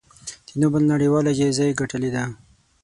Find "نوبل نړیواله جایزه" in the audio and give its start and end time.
0.61-1.63